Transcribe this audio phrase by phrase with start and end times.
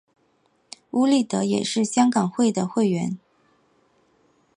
[0.93, 3.19] 邬励德也是香港会的会员。